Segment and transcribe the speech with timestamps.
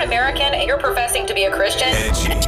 [0.00, 1.92] An American and you're professing to be a Christian,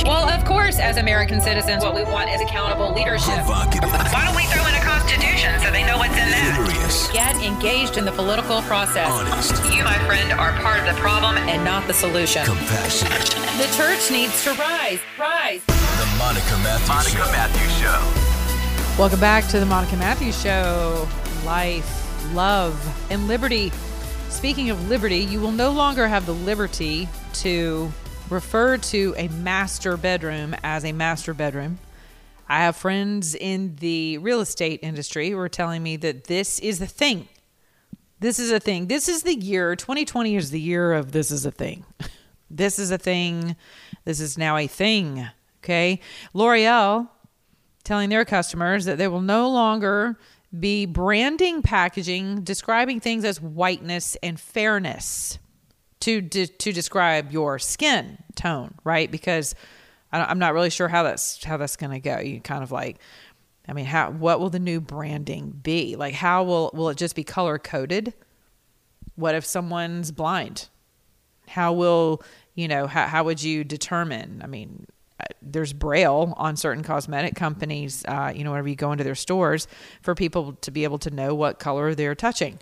[0.07, 3.35] well, of course, as American citizens, what we want is accountable leadership.
[3.45, 3.91] Provocative.
[3.91, 6.65] Why don't we throw in a constitution so they know what's in that?
[6.65, 7.11] Curious.
[7.13, 9.11] Get engaged in the political process.
[9.11, 9.53] Honest.
[9.75, 12.45] You, my friend, are part of the problem and not the solution.
[12.47, 13.37] Compassionate.
[13.61, 15.01] The church needs to rise.
[15.19, 15.63] Rise.
[15.67, 17.33] The Monica Matthews Show.
[17.33, 18.99] Matthews Show.
[18.99, 21.07] Welcome back to the Monica Matthews Show.
[21.45, 23.71] Life, love, and liberty.
[24.31, 27.93] Speaking of liberty, you will no longer have the liberty to
[28.31, 31.79] refer to a master bedroom as a master bedroom.
[32.49, 36.79] I have friends in the real estate industry who are telling me that this is
[36.79, 37.29] the thing.
[38.21, 38.87] This is a thing.
[38.87, 41.85] This is the year, 2020 is the year of this is a thing.
[42.55, 43.57] This is a thing.
[44.05, 45.27] This is now a thing.
[45.65, 46.01] Okay.
[46.35, 47.09] L'Oreal
[47.83, 50.19] telling their customers that they will no longer
[50.61, 55.39] be branding packaging describing things as whiteness and fairness
[56.03, 59.11] to de- to describe your skin tone, right?
[59.11, 59.55] Because
[60.13, 62.19] I I'm not really sure how that's how that's going to go.
[62.19, 62.99] You kind of like,
[63.69, 65.97] I mean, how what will the new branding be?
[65.97, 68.15] Like, how will will it just be color coded?
[69.15, 70.69] What if someone's blind?
[71.47, 72.23] How will
[72.55, 72.89] you know?
[72.89, 74.41] How how would you determine?
[74.43, 74.87] I mean,
[75.21, 78.05] uh, there's braille on certain cosmetic companies.
[78.09, 79.69] Uh, you know, whenever you go into their stores,
[80.03, 82.59] for people to be able to know what color they're touching.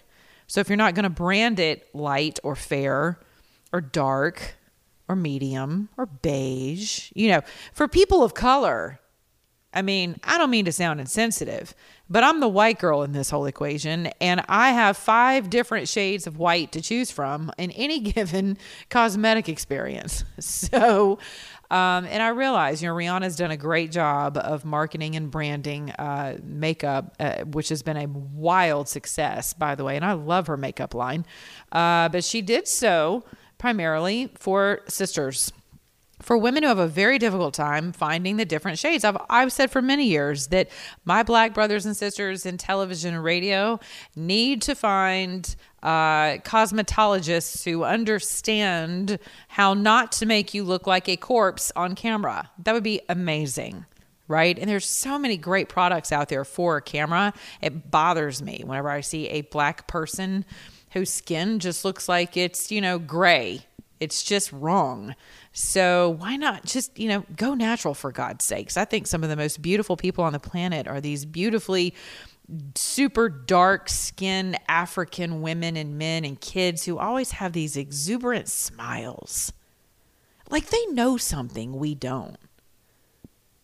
[0.46, 3.18] So if you're not going to brand it light or fair
[3.72, 4.56] or dark
[5.08, 7.40] or medium or beige, you know,
[7.72, 9.00] for people of color,
[9.72, 11.74] I mean, I don't mean to sound insensitive,
[12.08, 16.26] but I'm the white girl in this whole equation, and I have five different shades
[16.26, 20.24] of white to choose from in any given cosmetic experience.
[20.40, 21.18] So,
[21.70, 25.90] um, and I realize, you know, Rihanna's done a great job of marketing and branding
[25.92, 29.96] uh, makeup, uh, which has been a wild success, by the way.
[29.96, 31.24] And I love her makeup line.
[31.70, 33.24] Uh, but she did so
[33.60, 35.52] primarily for sisters
[36.22, 39.04] for women who have a very difficult time finding the different shades.
[39.04, 40.68] I've, I've said for many years that
[41.04, 43.80] my black brothers and sisters in television and radio
[44.14, 51.16] need to find uh, cosmetologists who understand how not to make you look like a
[51.16, 52.50] corpse on camera.
[52.62, 53.86] That would be amazing.
[54.28, 54.56] Right.
[54.56, 57.32] And there's so many great products out there for a camera.
[57.60, 60.44] It bothers me whenever I see a black person
[60.90, 63.66] whose skin just looks like it's, you know, gray.
[64.00, 65.14] It's just wrong.
[65.52, 68.76] So why not just, you know, go natural for God's sakes?
[68.76, 71.94] I think some of the most beautiful people on the planet are these beautifully
[72.74, 79.52] super dark skinned African women and men and kids who always have these exuberant smiles.
[80.50, 82.38] Like they know something we don't.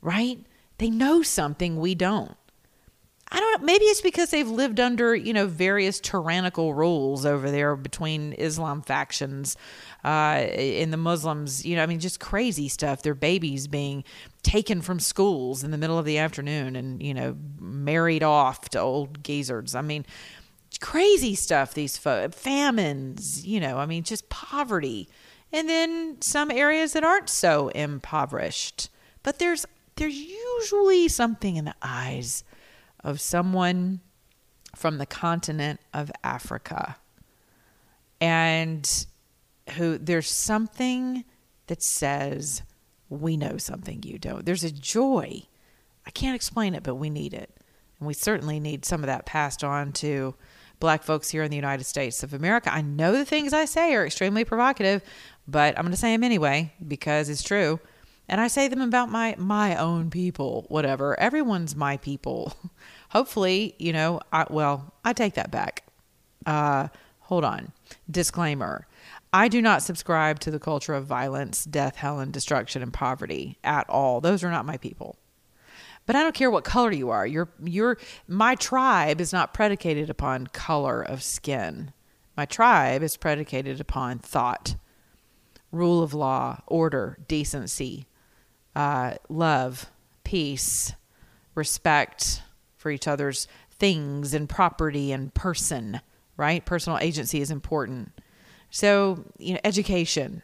[0.02, 0.38] Right?
[0.78, 2.36] They know something we don't.
[3.30, 3.66] I don't know.
[3.66, 8.82] Maybe it's because they've lived under, you know, various tyrannical rules over there between Islam
[8.82, 9.56] factions
[10.04, 11.66] uh, in the Muslims.
[11.66, 13.02] You know, I mean, just crazy stuff.
[13.02, 14.04] Their babies being
[14.44, 18.80] taken from schools in the middle of the afternoon and, you know, married off to
[18.80, 19.74] old geezers.
[19.74, 20.06] I mean,
[20.80, 25.08] crazy stuff, these fo- famines, you know, I mean, just poverty.
[25.52, 28.88] And then some areas that aren't so impoverished.
[29.24, 29.66] But there's
[29.96, 32.44] there's usually something in the eyes
[33.04, 34.00] of someone
[34.74, 36.96] from the continent of Africa.
[38.20, 39.06] And
[39.76, 41.24] who there's something
[41.66, 42.62] that says,
[43.08, 44.44] we know something you don't.
[44.44, 45.42] There's a joy.
[46.06, 47.50] I can't explain it, but we need it.
[47.98, 50.34] And we certainly need some of that passed on to
[50.78, 52.72] black folks here in the United States of America.
[52.72, 55.02] I know the things I say are extremely provocative,
[55.48, 57.80] but I'm going to say them anyway because it's true.
[58.28, 61.18] And I say them about my my own people, whatever.
[61.18, 62.54] Everyone's my people.
[63.10, 65.84] Hopefully, you know, I well, I take that back.
[66.44, 66.88] Uh
[67.20, 67.72] hold on.
[68.10, 68.86] Disclaimer.
[69.32, 73.58] I do not subscribe to the culture of violence, death, hell, and destruction and poverty
[73.62, 74.20] at all.
[74.20, 75.16] Those are not my people.
[76.06, 77.26] But I don't care what color you are.
[77.26, 81.92] Your your my tribe is not predicated upon color of skin.
[82.36, 84.76] My tribe is predicated upon thought,
[85.72, 88.06] rule of law, order, decency,
[88.76, 89.90] uh, love,
[90.22, 90.92] peace,
[91.54, 92.42] respect
[92.76, 96.00] for each other's things and property and person,
[96.36, 96.64] right?
[96.64, 98.12] Personal agency is important.
[98.70, 100.42] So, you know, education,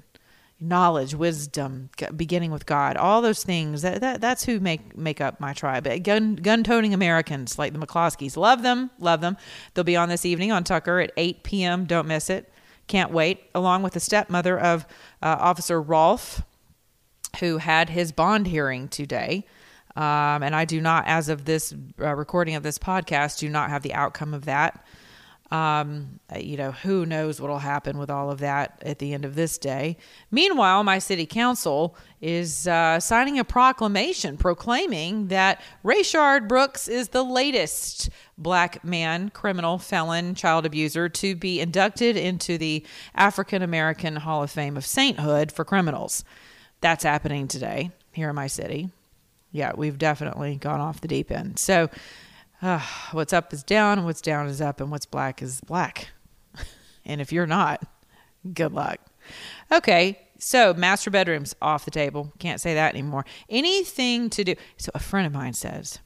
[0.58, 3.82] knowledge, wisdom, beginning with God, all those things.
[3.82, 5.86] That, that that's who make make up my tribe.
[6.02, 8.38] Gun gun toting Americans like the McCloskeys.
[8.38, 9.36] Love them, love them.
[9.74, 11.84] They'll be on this evening on Tucker at 8 p.m.
[11.84, 12.50] Don't miss it.
[12.86, 13.42] Can't wait.
[13.54, 14.86] Along with the stepmother of
[15.20, 16.42] uh, Officer Rolfe,
[17.40, 19.46] who had his bond hearing today.
[19.96, 23.70] Um, and I do not, as of this uh, recording of this podcast, do not
[23.70, 24.84] have the outcome of that.
[25.50, 29.26] Um, you know, who knows what will happen with all of that at the end
[29.26, 29.98] of this day.
[30.30, 37.22] Meanwhile, my city council is uh, signing a proclamation proclaiming that Rayshard Brooks is the
[37.22, 38.08] latest
[38.38, 42.82] black man, criminal, felon, child abuser to be inducted into the
[43.14, 46.24] African American Hall of Fame of Sainthood for criminals.
[46.82, 48.90] That's happening today here in my city.
[49.52, 51.60] Yeah, we've definitely gone off the deep end.
[51.60, 51.88] So,
[52.60, 52.80] uh,
[53.12, 56.08] what's up is down, what's down is up, and what's black is black.
[57.04, 57.84] and if you're not,
[58.52, 58.98] good luck.
[59.70, 62.32] Okay, so master bedrooms off the table.
[62.40, 63.24] Can't say that anymore.
[63.48, 64.54] Anything to do.
[64.76, 66.00] So a friend of mine says,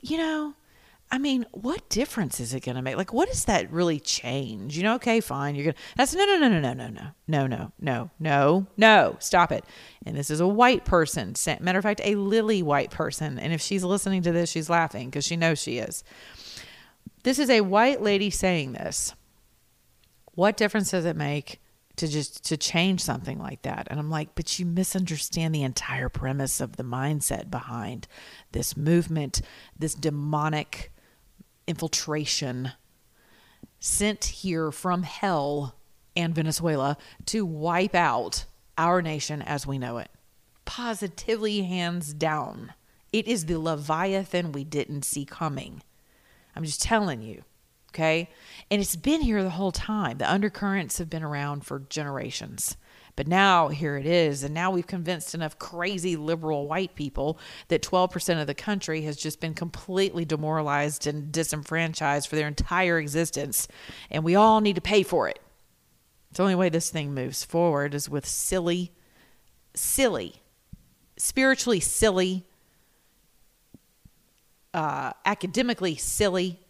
[0.00, 0.54] you know,
[1.10, 2.96] I mean, what difference is it going to make?
[2.96, 4.76] Like, what does that really change?
[4.76, 5.54] You know, okay, fine.
[5.54, 8.66] You're going to, that's no, no, no, no, no, no, no, no, no, no, no,
[8.76, 9.64] no, stop it.
[10.04, 11.34] And this is a white person.
[11.60, 13.38] Matter of fact, a lily white person.
[13.38, 16.02] And if she's listening to this, she's laughing because she knows she is.
[17.22, 19.14] This is a white lady saying this.
[20.34, 21.60] What difference does it make
[21.96, 26.10] to just to change something like that and i'm like but you misunderstand the entire
[26.10, 28.06] premise of the mindset behind
[28.52, 29.40] this movement
[29.78, 30.92] this demonic
[31.66, 32.72] infiltration
[33.78, 35.76] sent here from hell
[36.16, 36.96] and Venezuela
[37.26, 38.44] to wipe out
[38.78, 40.10] our nation as we know it.
[40.64, 42.72] Positively, hands down.
[43.12, 45.82] It is the Leviathan we didn't see coming.
[46.54, 47.44] I'm just telling you.
[47.96, 48.28] Okay.
[48.70, 50.18] And it's been here the whole time.
[50.18, 52.76] The undercurrents have been around for generations.
[53.16, 54.42] But now here it is.
[54.44, 57.38] And now we've convinced enough crazy liberal white people
[57.68, 62.98] that 12% of the country has just been completely demoralized and disenfranchised for their entire
[62.98, 63.66] existence.
[64.10, 65.38] And we all need to pay for it.
[66.32, 68.92] The only way this thing moves forward is with silly,
[69.72, 70.42] silly,
[71.16, 72.44] spiritually silly,
[74.74, 76.60] uh, academically silly,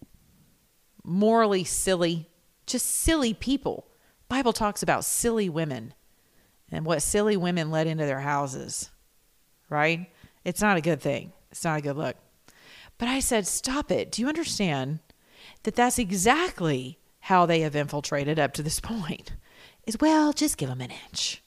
[1.06, 2.28] morally silly,
[2.66, 3.86] just silly people.
[4.28, 5.94] Bible talks about silly women
[6.70, 8.90] and what silly women let into their houses,
[9.70, 10.10] right?
[10.44, 11.32] It's not a good thing.
[11.50, 12.16] It's not a good look.
[12.98, 14.10] But I said, stop it.
[14.10, 14.98] Do you understand
[15.62, 19.32] that that's exactly how they have infiltrated up to this point?
[19.86, 21.42] Is, well, just give them an inch.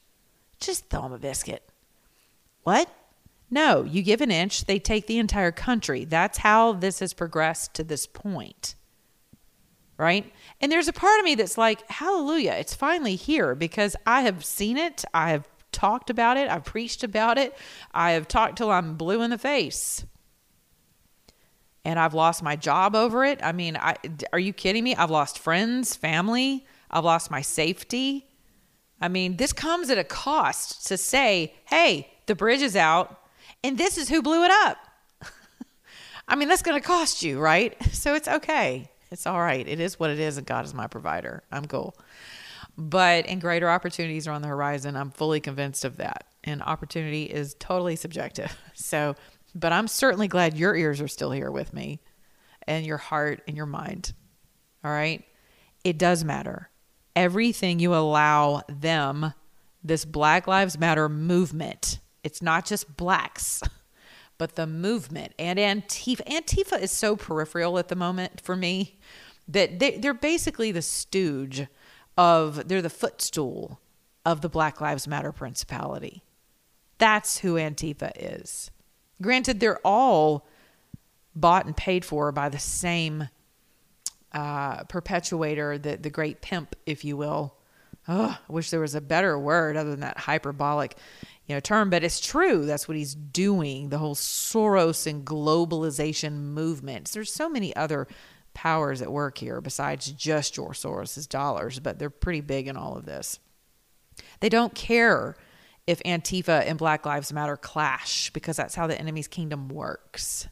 [0.60, 1.70] Just throw them a biscuit.
[2.64, 2.90] What?
[3.52, 6.06] No, you give an inch, they take the entire country.
[6.06, 8.76] That's how this has progressed to this point
[10.00, 10.32] right?
[10.62, 14.46] And there's a part of me that's like, hallelujah, it's finally here because I have
[14.46, 15.04] seen it.
[15.14, 16.50] I have talked about it.
[16.50, 17.56] I've preached about it.
[17.94, 20.06] I have talked till I'm blue in the face.
[21.84, 23.40] And I've lost my job over it.
[23.44, 23.98] I mean, I,
[24.32, 24.96] are you kidding me?
[24.96, 26.66] I've lost friends, family.
[26.90, 28.26] I've lost my safety.
[29.02, 33.20] I mean, this comes at a cost to say, hey, the bridge is out
[33.64, 34.78] and this is who blew it up.
[36.28, 37.76] I mean, that's going to cost you, right?
[37.92, 38.90] So it's okay.
[39.12, 39.68] It's all right.
[39.68, 41.44] It is what it is, and God is my provider.
[41.52, 41.96] I'm cool.
[42.78, 44.96] But and greater opportunities are on the horizon.
[44.96, 46.26] I'm fully convinced of that.
[46.44, 48.58] And opportunity is totally subjective.
[48.82, 49.16] So,
[49.54, 52.00] but I'm certainly glad your ears are still here with me
[52.66, 54.14] and your heart and your mind.
[54.86, 55.26] All right?
[55.84, 56.70] It does matter.
[57.16, 59.34] Everything you allow them,
[59.84, 63.62] this Black Lives Matter movement, it's not just blacks.
[64.40, 66.26] but the movement and Antifa.
[66.26, 68.98] Antifa is so peripheral at the moment for me
[69.48, 71.68] that they, they're basically the stooge
[72.18, 73.80] of, they're the footstool
[74.26, 76.24] of the Black Lives Matter principality.
[76.98, 78.72] That's who Antifa is.
[79.22, 80.48] Granted, they're all
[81.36, 83.28] bought and paid for by the same
[84.32, 87.56] uh, perpetuator, the, the great pimp, if you will.
[88.08, 90.96] Oh, I wish there was a better word other than that hyperbolic
[91.50, 92.66] you know term but it's true.
[92.66, 97.12] That's what he's doing the whole soros and globalization movement.
[97.12, 98.08] There's so many other
[98.54, 102.96] powers at work here besides just george soros's dollars but they're pretty big in all
[102.96, 103.40] of this.
[104.40, 105.36] They don't care
[105.88, 110.48] if antifa and black lives matter clash because that's how the enemy's kingdom works.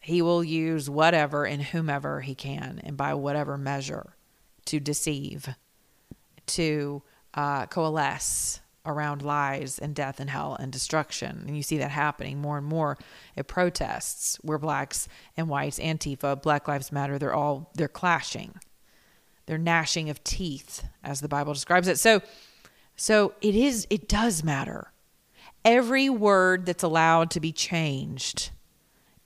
[0.00, 4.16] He will use whatever and whomever he can and by whatever measure
[4.66, 5.48] to deceive,
[6.46, 7.02] to
[7.34, 11.44] uh, coalesce around lies and death and hell and destruction.
[11.46, 12.96] And you see that happening more and more
[13.36, 18.58] at protests where blacks and whites, Antifa, Black Lives Matter, they're all they're clashing.
[19.46, 21.98] They're gnashing of teeth, as the Bible describes it.
[21.98, 22.20] So
[22.96, 24.92] so it is it does matter.
[25.64, 28.50] Every word that's allowed to be changed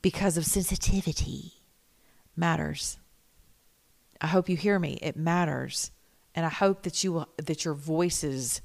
[0.03, 1.53] because of sensitivity
[2.35, 2.99] matters.
[4.21, 4.99] I hope you hear me.
[5.03, 5.91] It matters.
[6.35, 8.61] And I hope that you will, that your voices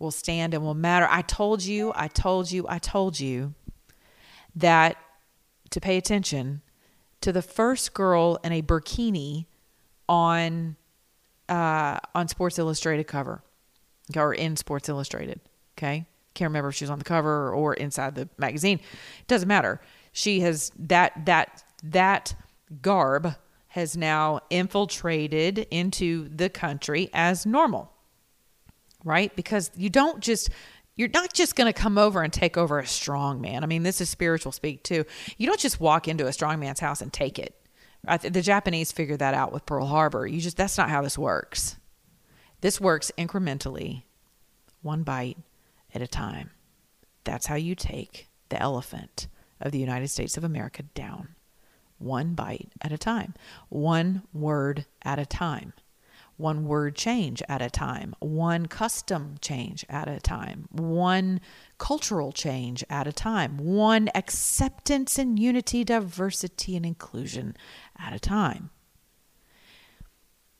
[0.00, 1.06] will stand and will matter.
[1.08, 3.54] I told you, I told you, I told you
[4.56, 4.96] that
[5.70, 6.62] to pay attention
[7.20, 9.46] to the first girl in a burkini
[10.08, 10.76] on
[11.48, 13.42] uh, on Sports Illustrated cover
[14.16, 15.40] or in Sports Illustrated.
[15.78, 18.78] Okay, can't remember if she was on the cover or inside the magazine.
[18.78, 19.80] It doesn't matter.
[20.12, 22.34] She has that that that
[22.82, 23.36] garb
[23.68, 27.92] has now infiltrated into the country as normal,
[29.04, 29.34] right?
[29.36, 30.50] Because you don't just,
[30.96, 33.62] you're not just going to come over and take over a strong man.
[33.62, 35.04] I mean, this is spiritual speak too.
[35.36, 37.54] You don't just walk into a strong man's house and take it.
[38.22, 40.26] the Japanese figured that out with Pearl Harbor.
[40.26, 41.76] You just, that's not how this works.
[42.60, 44.02] This works incrementally,
[44.82, 45.38] one bite
[45.94, 46.50] at a time.
[47.24, 49.28] That's how you take the elephant
[49.60, 51.36] of the United States of America down
[52.00, 53.34] one bite at a time,
[53.68, 55.72] one word at a time,
[56.40, 61.40] one word change at a time, one custom change at a time, one
[61.78, 67.56] cultural change at a time, one acceptance and unity, diversity, and inclusion
[67.98, 68.70] at a time.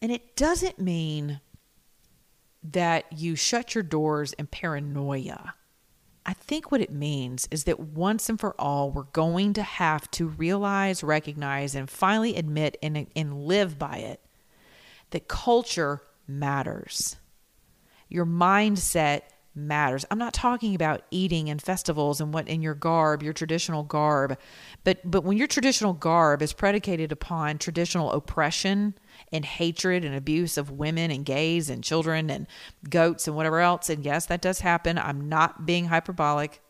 [0.02, 1.40] And it doesn't mean
[2.62, 5.54] that you shut your doors in paranoia
[6.26, 10.10] I think what it means is that once and for all, we're going to have
[10.12, 14.20] to realize, recognize, and finally admit and, and live by it
[15.10, 17.16] that culture matters.
[18.08, 19.22] Your mindset
[19.54, 20.04] matters.
[20.10, 24.38] I'm not talking about eating and festivals and what in your garb, your traditional garb,
[24.84, 28.94] but but when your traditional garb is predicated upon traditional oppression
[29.32, 32.46] and hatred and abuse of women and gays and children and
[32.88, 34.98] goats and whatever else, and yes, that does happen.
[34.98, 36.60] I'm not being hyperbolic.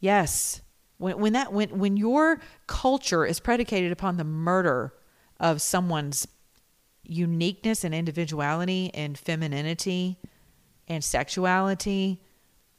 [0.00, 0.62] Yes.
[0.98, 4.94] When when that when when your culture is predicated upon the murder
[5.38, 6.26] of someone's
[7.08, 10.18] uniqueness and individuality and femininity,
[10.88, 12.20] and sexuality,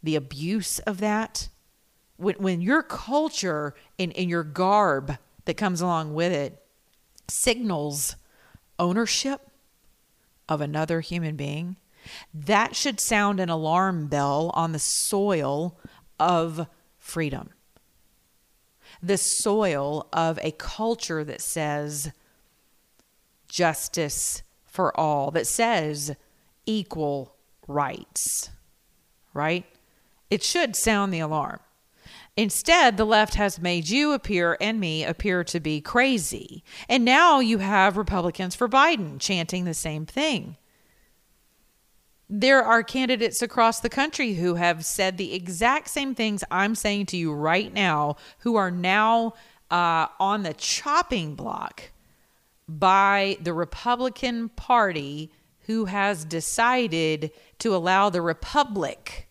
[0.03, 1.49] the abuse of that,
[2.17, 6.63] when, when your culture and, and your garb that comes along with it
[7.27, 8.15] signals
[8.79, 9.41] ownership
[10.47, 11.77] of another human being,
[12.33, 15.77] that should sound an alarm bell on the soil
[16.19, 16.67] of
[16.97, 17.49] freedom.
[19.03, 22.11] The soil of a culture that says
[23.47, 26.15] justice for all, that says
[26.65, 27.35] equal
[27.67, 28.49] rights,
[29.33, 29.65] right?
[30.29, 31.59] It should sound the alarm.
[32.35, 36.63] Instead, the left has made you appear and me appear to be crazy.
[36.87, 40.55] And now you have Republicans for Biden chanting the same thing.
[42.29, 47.07] There are candidates across the country who have said the exact same things I'm saying
[47.07, 49.33] to you right now, who are now
[49.71, 51.89] uh, on the chopping block
[52.67, 55.31] by the Republican Party
[55.67, 59.27] who has decided to allow the republic,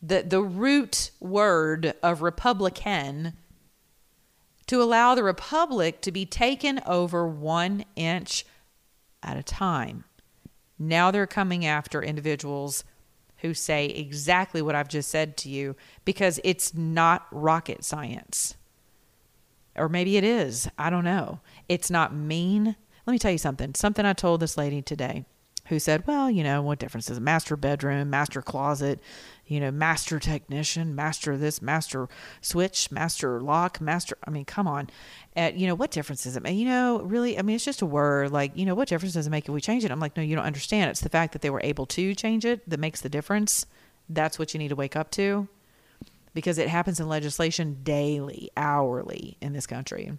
[0.00, 3.32] the, the root word of Republican,
[4.66, 8.44] to allow the republic to be taken over one inch
[9.22, 10.04] at a time.
[10.78, 12.84] Now they're coming after individuals
[13.38, 18.56] who say exactly what I've just said to you because it's not rocket science.
[19.76, 20.68] Or maybe it is.
[20.78, 21.40] I don't know.
[21.68, 22.76] It's not mean.
[23.06, 23.74] Let me tell you something.
[23.74, 25.24] Something I told this lady today
[25.68, 29.00] who said, well, you know, what difference is a master bedroom, master closet,
[29.46, 32.08] you know, master technician, master this, master
[32.40, 34.16] switch, master lock, master.
[34.24, 34.90] I mean, come on.
[35.36, 36.56] Uh, you know, what difference does it make?
[36.56, 38.32] You know, really, I mean, it's just a word.
[38.32, 39.90] Like, you know, what difference does it make if we change it?
[39.90, 40.90] I'm like, no, you don't understand.
[40.90, 43.66] It's the fact that they were able to change it that makes the difference.
[44.08, 45.48] That's what you need to wake up to
[46.36, 50.12] because it happens in legislation daily, hourly in this country.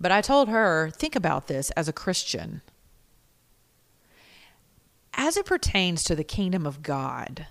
[0.00, 2.62] But I told her, think about this as a Christian
[5.14, 7.46] as it pertains to the kingdom of God,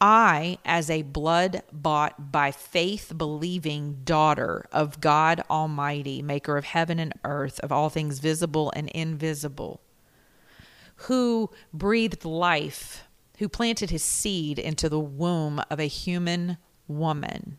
[0.00, 6.98] I, as a blood bought by faith believing daughter of God Almighty, maker of heaven
[6.98, 9.80] and earth, of all things visible and invisible,
[10.96, 13.04] who breathed life,
[13.40, 17.58] who planted his seed into the womb of a human woman,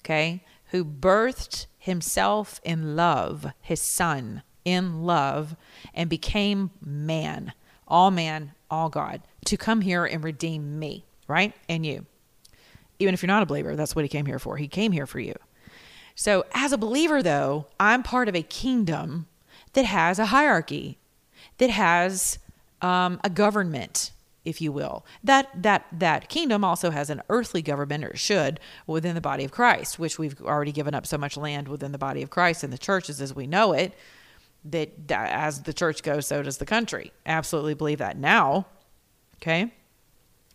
[0.00, 5.56] okay, who birthed himself in love, his son, in love
[5.94, 7.54] and became man,
[7.86, 11.54] all man, all God, to come here and redeem me, right?
[11.70, 12.04] And you.
[12.98, 14.58] Even if you're not a believer, that's what he came here for.
[14.58, 15.34] He came here for you.
[16.14, 19.28] So, as a believer, though, I'm part of a kingdom
[19.72, 20.98] that has a hierarchy,
[21.56, 22.38] that has
[22.82, 24.10] um, a government,
[24.48, 25.04] if you will.
[25.22, 29.52] That that that kingdom also has an earthly government, or should, within the body of
[29.52, 32.72] Christ, which we've already given up so much land within the body of Christ and
[32.72, 33.94] the churches as we know it.
[34.64, 37.12] That, that as the church goes, so does the country.
[37.24, 38.66] Absolutely believe that now.
[39.36, 39.72] Okay.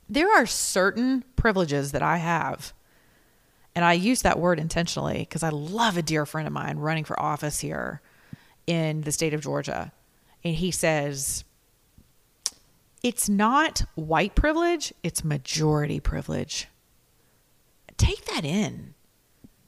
[0.09, 2.73] There are certain privileges that I have
[3.75, 7.03] and I use that word intentionally because I love a dear friend of mine running
[7.03, 8.01] for office here
[8.67, 9.91] in the state of Georgia.
[10.43, 11.43] And he says,
[13.03, 16.69] it's not white privilege, it's majority privilege.
[17.97, 18.95] Take that in.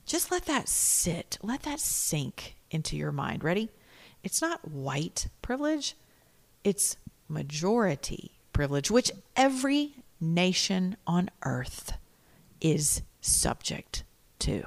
[0.05, 3.43] Just let that sit, let that sink into your mind.
[3.43, 3.69] Ready?
[4.23, 5.95] It's not white privilege,
[6.63, 11.93] it's majority privilege, which every nation on earth
[12.61, 14.03] is subject
[14.39, 14.63] to.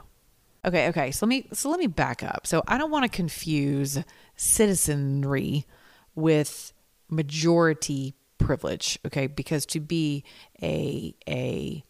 [0.65, 1.11] Okay, okay.
[1.11, 2.47] So let me so let me back up.
[2.47, 3.99] So I don't want to confuse
[4.37, 5.65] citizenry
[6.15, 6.73] with
[7.09, 9.27] majority privilege, okay?
[9.27, 10.25] Because to be
[10.63, 11.85] a a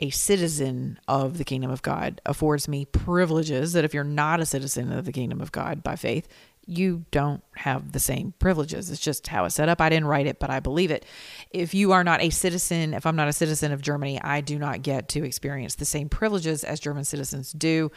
[0.00, 4.46] a citizen of the kingdom of God affords me privileges that if you're not a
[4.46, 6.26] citizen of the kingdom of God by faith,
[6.66, 8.90] you don't have the same privileges.
[8.90, 9.80] It's just how it's set up.
[9.80, 11.04] I didn't write it, but I believe it.
[11.50, 14.58] If you are not a citizen, if I'm not a citizen of Germany, I do
[14.58, 17.90] not get to experience the same privileges as German citizens do.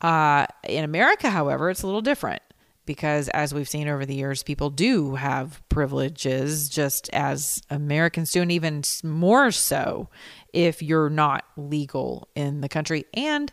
[0.00, 2.42] Uh, in America, however, it's a little different
[2.88, 8.40] because as we've seen over the years, people do have privileges just as Americans do,
[8.40, 10.08] and even more so
[10.54, 13.04] if you're not legal in the country.
[13.12, 13.52] And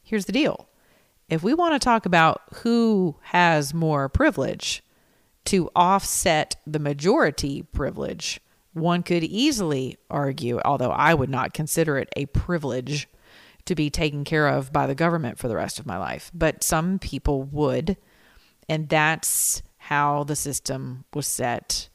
[0.00, 0.68] here's the deal
[1.28, 4.84] if we want to talk about who has more privilege
[5.46, 8.40] to offset the majority privilege,
[8.74, 13.08] one could easily argue, although I would not consider it a privilege
[13.64, 16.62] to be taken care of by the government for the rest of my life, but
[16.62, 17.96] some people would.
[18.68, 21.88] And that's how the system was set.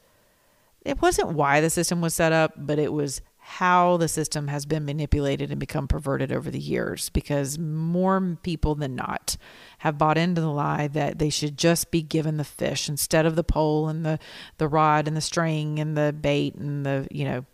[0.84, 4.64] It wasn't why the system was set up, but it was how the system has
[4.64, 9.36] been manipulated and become perverted over the years because more people than not
[9.78, 13.36] have bought into the lie that they should just be given the fish instead of
[13.36, 14.18] the pole and the,
[14.56, 17.44] the rod and the string and the bait and the, you know,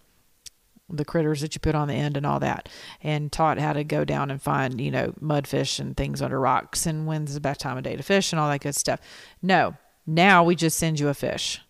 [0.93, 2.69] the critters that you put on the end and all that,
[3.03, 6.87] and taught how to go down and find, you know, mudfish and things under rocks
[6.87, 9.01] and when's the best time of day to fish and all that good stuff.
[9.43, 9.77] No,
[10.07, 11.61] now we just send you a fish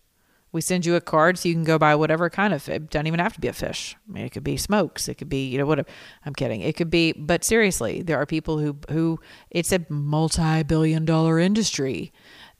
[0.51, 3.07] we send you a card so you can go buy whatever kind of it doesn't
[3.07, 3.95] even have to be a fish.
[4.07, 5.87] I mean, it could be smokes, it could be you know whatever.
[6.25, 6.61] I'm kidding.
[6.61, 12.11] It could be, but seriously, there are people who who it's a multi-billion dollar industry,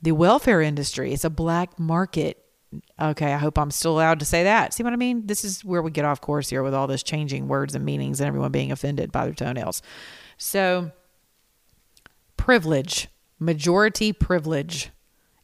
[0.02, 1.13] the welfare industry.
[1.13, 2.38] It's a black market.
[2.99, 4.73] Okay, I hope I'm still allowed to say that.
[4.73, 5.27] See what I mean?
[5.27, 8.19] This is where we get off course here with all this changing words and meanings
[8.19, 9.81] and everyone being offended by their toenails.
[10.38, 10.91] So,
[12.38, 14.91] privilege, majority privilege,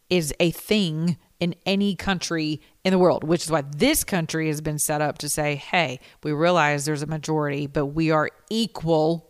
[0.09, 4.61] is a thing in any country in the world, which is why this country has
[4.61, 9.29] been set up to say, hey, we realize there's a majority, but we are equal.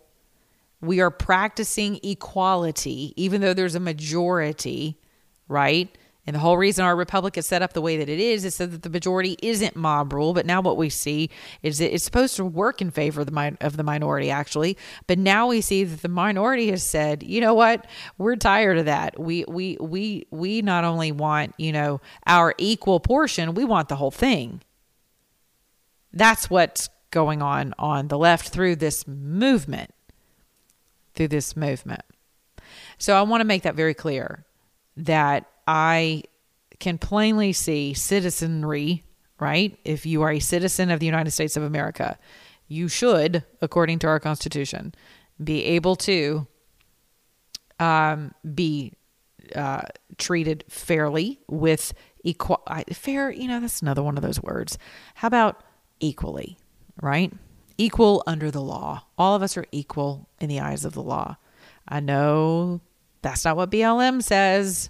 [0.80, 5.00] We are practicing equality, even though there's a majority,
[5.48, 5.98] right?
[6.28, 8.54] And the whole reason our republic is set up the way that it is is
[8.54, 10.34] so that the majority isn't mob rule.
[10.34, 11.30] But now what we see
[11.64, 14.78] is that it's supposed to work in favor of the, min- of the minority, actually.
[15.08, 17.88] But now we see that the minority has said, you know what,
[18.18, 19.18] we're tired of that.
[19.18, 23.96] We we we we not only want you know our equal portion, we want the
[23.96, 24.62] whole thing.
[26.12, 29.94] That's what's going on on the left through this movement.
[31.16, 32.02] Through this movement.
[32.98, 34.46] So I want to make that very clear
[34.98, 36.24] that I
[36.80, 39.04] can plainly see citizenry,
[39.40, 39.78] right?
[39.84, 42.18] If you are a citizen of the United States of America,
[42.68, 44.94] you should, according to our Constitution,
[45.44, 46.48] be able to
[47.80, 48.94] um, be
[49.56, 49.84] uh,
[50.18, 53.32] treated fairly with equal fair.
[53.32, 54.78] You know, that's another one of those words.
[55.16, 55.64] How about
[56.00, 56.58] equally,
[57.02, 57.32] right?
[57.78, 59.04] Equal under the law.
[59.18, 61.38] All of us are equal in the eyes of the law.
[61.88, 62.82] I know
[63.22, 64.90] that's not what BLM says.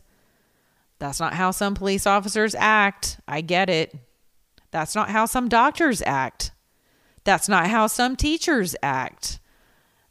[0.99, 3.19] That's not how some police officers act.
[3.27, 3.95] I get it.
[4.71, 6.51] That's not how some doctors act.
[7.23, 9.39] That's not how some teachers act.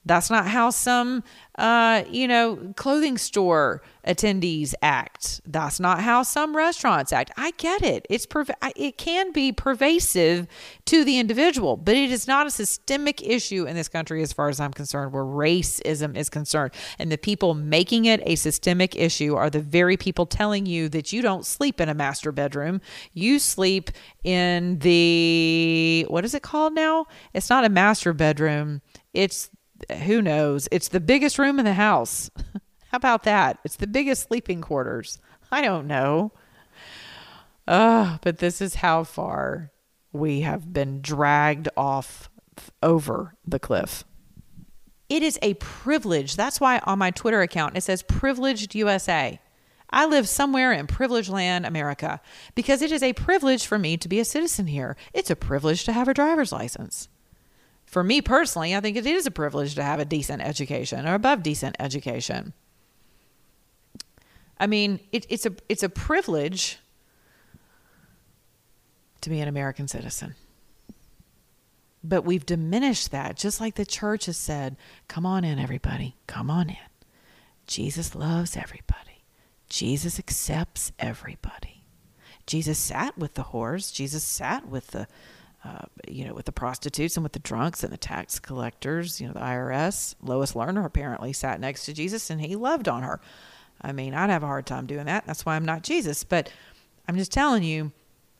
[0.06, 1.24] That's not how some,
[1.58, 5.40] uh, you know, clothing store attendees act.
[5.44, 7.32] That's not how some restaurants act.
[7.36, 8.06] I get it.
[8.08, 10.46] It's perv- it can be pervasive
[10.84, 14.48] to the individual, but it is not a systemic issue in this country, as far
[14.48, 16.72] as I'm concerned, where racism is concerned.
[17.00, 21.12] And the people making it a systemic issue are the very people telling you that
[21.12, 22.80] you don't sleep in a master bedroom.
[23.12, 23.90] You sleep
[24.22, 27.06] in the what is it called now?
[27.34, 28.82] It's not a master bedroom.
[29.12, 29.50] It's
[30.04, 30.68] who knows?
[30.70, 32.30] It's the biggest room in the house.
[32.90, 33.58] How about that?
[33.64, 35.18] It's the biggest sleeping quarters.
[35.50, 36.32] I don't know.
[37.66, 39.72] Uh, but this is how far
[40.12, 42.30] we have been dragged off
[42.82, 44.04] over the cliff.
[45.08, 46.36] It is a privilege.
[46.36, 49.40] That's why on my Twitter account it says privileged USA.
[49.90, 52.20] I live somewhere in privileged land, America,
[52.54, 54.96] because it is a privilege for me to be a citizen here.
[55.12, 57.08] It's a privilege to have a driver's license
[57.86, 61.14] for me personally, I think it is a privilege to have a decent education or
[61.14, 62.52] above decent education.
[64.58, 66.78] I mean, it, it's a it's a privilege
[69.20, 70.34] to be an American citizen.
[72.02, 74.76] But we've diminished that, just like the church has said,
[75.08, 76.14] come on in, everybody.
[76.28, 76.76] Come on in.
[77.66, 79.24] Jesus loves everybody.
[79.68, 81.82] Jesus accepts everybody.
[82.46, 83.92] Jesus sat with the whores.
[83.92, 85.08] Jesus sat with the
[85.66, 89.26] uh, you know, with the prostitutes and with the drunks and the tax collectors, you
[89.26, 90.14] know, the IRS.
[90.22, 93.20] Lois Lerner apparently sat next to Jesus and he loved on her.
[93.82, 95.26] I mean, I'd have a hard time doing that.
[95.26, 96.22] That's why I'm not Jesus.
[96.24, 96.52] But
[97.08, 97.92] I'm just telling you,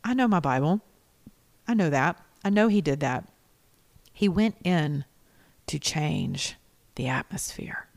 [0.04, 0.80] I know my Bible.
[1.66, 2.22] I know that.
[2.44, 3.28] I know he did that.
[4.12, 5.04] He went in
[5.66, 6.54] to change
[6.94, 7.88] the atmosphere.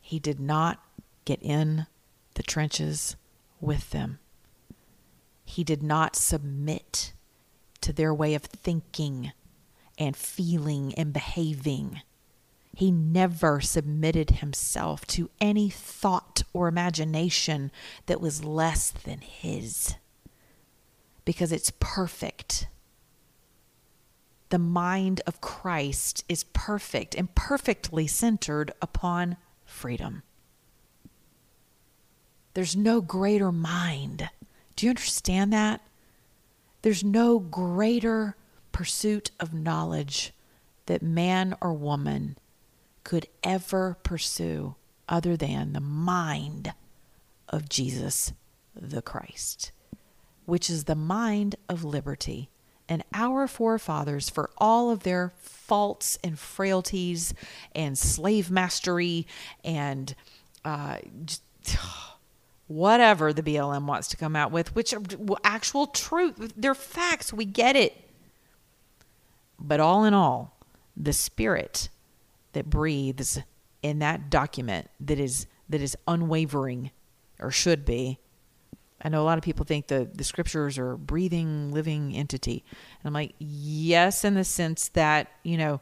[0.00, 0.80] He did not
[1.24, 1.86] get in
[2.34, 3.16] the trenches
[3.60, 4.20] with them.
[5.56, 7.14] He did not submit
[7.80, 9.32] to their way of thinking
[9.96, 12.02] and feeling and behaving.
[12.74, 17.72] He never submitted himself to any thought or imagination
[18.04, 19.94] that was less than his
[21.24, 22.68] because it's perfect.
[24.50, 30.22] The mind of Christ is perfect and perfectly centered upon freedom.
[32.52, 34.28] There's no greater mind
[34.76, 35.80] do you understand that?
[36.82, 38.36] There's no greater
[38.72, 40.32] pursuit of knowledge
[40.84, 42.36] that man or woman
[43.02, 44.74] could ever pursue
[45.08, 46.74] other than the mind
[47.48, 48.32] of Jesus
[48.74, 49.72] the Christ,
[50.44, 52.50] which is the mind of liberty.
[52.88, 57.34] And our forefathers, for all of their faults and frailties
[57.74, 59.26] and slave mastery
[59.64, 60.14] and
[60.64, 61.42] uh, just,
[62.66, 65.02] whatever the BLM wants to come out with, which are
[65.44, 66.52] actual truth.
[66.56, 67.32] They're facts.
[67.32, 67.94] We get it.
[69.58, 70.58] But all in all,
[70.96, 71.88] the spirit
[72.52, 73.38] that breathes
[73.82, 76.90] in that document that is that is unwavering
[77.40, 78.18] or should be.
[79.02, 82.64] I know a lot of people think the, the scriptures are breathing, living entity.
[82.70, 85.80] And I'm like, yes, in the sense that, you know,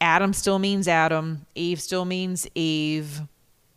[0.00, 3.20] Adam still means Adam, Eve still means Eve,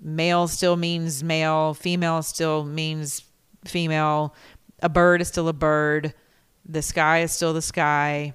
[0.03, 3.23] male still means male, female still means
[3.65, 4.35] female,
[4.81, 6.13] a bird is still a bird,
[6.65, 8.33] the sky is still the sky,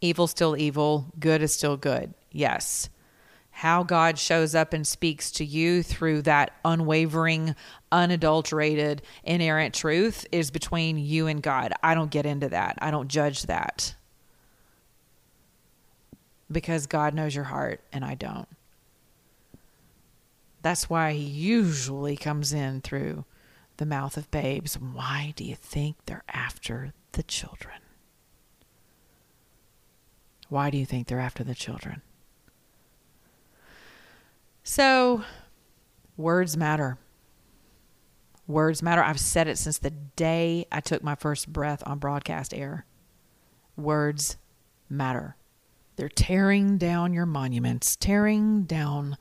[0.00, 2.14] evil still evil, good is still good.
[2.32, 2.88] Yes.
[3.50, 7.54] How God shows up and speaks to you through that unwavering,
[7.92, 11.74] unadulterated, inerrant truth is between you and God.
[11.82, 12.78] I don't get into that.
[12.80, 13.94] I don't judge that.
[16.50, 18.48] Because God knows your heart and I don't.
[20.62, 23.24] That's why he usually comes in through
[23.78, 24.74] the mouth of babes.
[24.74, 27.80] Why do you think they're after the children?
[30.48, 32.02] Why do you think they're after the children?
[34.62, 35.24] So,
[36.16, 36.98] words matter.
[38.46, 39.02] Words matter.
[39.02, 42.84] I've said it since the day I took my first breath on broadcast air.
[43.76, 44.36] Words
[44.88, 45.36] matter.
[45.96, 49.16] They're tearing down your monuments, tearing down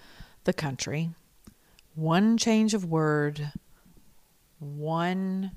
[0.45, 1.12] the country,
[1.99, 3.51] one change of word,
[4.59, 5.51] one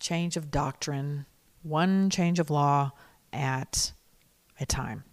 [0.00, 1.24] change of doctrine,
[1.62, 2.90] one change of law
[3.32, 3.92] at
[4.58, 5.04] a time.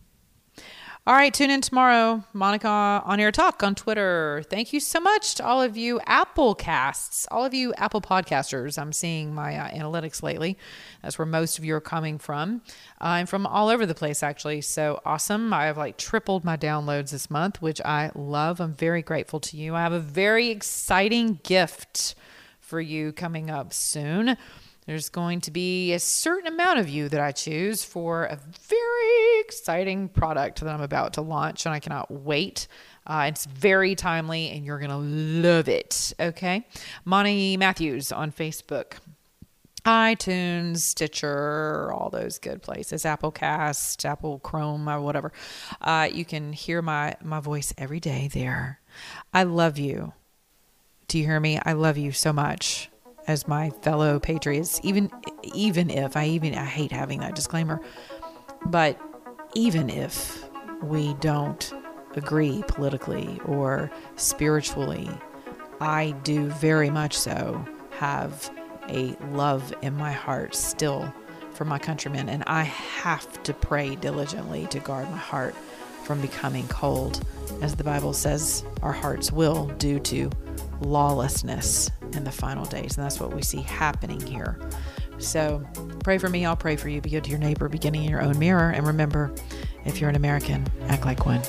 [1.09, 2.23] All right, tune in tomorrow.
[2.33, 2.67] Monica
[3.03, 4.43] on Air Talk on Twitter.
[4.47, 8.77] Thank you so much to all of you Apple casts, all of you Apple podcasters.
[8.77, 10.55] I'm seeing my uh, analytics lately.
[11.01, 12.61] That's where most of you are coming from.
[13.01, 14.61] I'm from all over the place, actually.
[14.61, 15.51] So awesome.
[15.51, 18.61] I have like tripled my downloads this month, which I love.
[18.61, 19.73] I'm very grateful to you.
[19.73, 22.13] I have a very exciting gift
[22.59, 24.37] for you coming up soon
[24.89, 29.39] There's going to be a certain amount of you that I choose for a very
[29.39, 32.67] exciting product that I'm about to launch, and I cannot wait.
[33.05, 34.97] Uh, it's very timely, and you're going to
[35.47, 36.11] love it.
[36.19, 36.65] Okay.
[37.05, 38.93] Monica Matthews on Facebook
[39.85, 45.31] iTunes, Stitcher, all those good places, Apple Cast, Apple Chrome, uh, whatever.
[45.81, 48.79] Uh, you can hear my my voice every day there.
[49.35, 50.13] I love you.
[51.07, 51.59] Do you hear me?
[51.63, 52.88] I love you so much
[53.29, 54.81] as my fellow patriots.
[54.83, 55.09] Even
[55.53, 57.79] even if I even I hate having that disclaimer,
[58.65, 58.99] but
[59.53, 60.43] even if
[60.81, 61.71] we don't
[62.15, 65.09] agree politically or spiritually,
[65.79, 68.49] I do very much so have
[68.89, 71.13] a love in my heart still
[71.53, 75.53] for my countrymen, and I have to pray diligently to guard my heart
[76.03, 77.23] from becoming cold,
[77.61, 80.31] as the Bible says our hearts will due to
[80.81, 82.97] lawlessness in the final days.
[82.97, 84.59] And that's what we see happening here.
[85.17, 85.63] So
[86.03, 87.01] pray for me, I'll pray for you.
[87.01, 88.69] Be good to your neighbor, beginning in your own mirror.
[88.69, 89.33] And remember,
[89.85, 91.41] if you're an American, act like one.